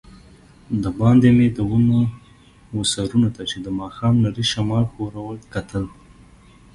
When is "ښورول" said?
4.91-5.37